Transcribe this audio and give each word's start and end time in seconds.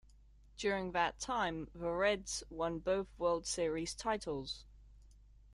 During 0.57 0.93
that 0.93 1.19
time, 1.19 1.69
the 1.75 1.91
Reds 1.91 2.43
won 2.49 2.79
both 2.79 3.13
World 3.19 3.45
Series 3.45 3.93
titles. 3.93 4.65